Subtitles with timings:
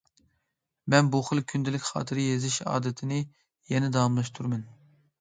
[0.93, 3.23] مەن بۇ خىل كۈندىلىك خاتىرە يېزىش ئادىتىنى
[3.77, 4.71] يەنە داۋاملاشتۇرىمەن.